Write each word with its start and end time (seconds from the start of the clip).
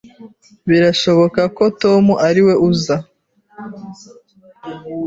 Birashoboka 0.69 1.41
ko 1.57 1.63
Tom 1.81 2.05
ariwe 2.27 2.53
uza 2.69 2.95